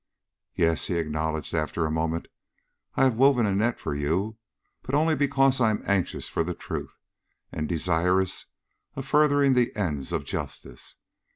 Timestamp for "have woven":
3.03-3.45